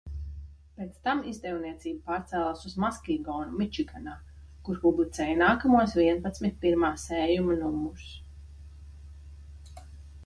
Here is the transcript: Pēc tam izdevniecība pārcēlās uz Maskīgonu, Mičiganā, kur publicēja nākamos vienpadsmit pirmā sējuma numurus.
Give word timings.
Pēc 0.77 0.93
tam 1.07 1.19
izdevniecība 1.31 1.99
pārcēlās 2.07 2.63
uz 2.69 2.73
Maskīgonu, 2.85 3.59
Mičiganā, 3.59 4.15
kur 4.69 4.81
publicēja 4.87 5.37
nākamos 5.43 5.95
vienpadsmit 6.03 6.59
pirmā 6.67 6.91
sējuma 7.05 7.61
numurus. 7.63 8.11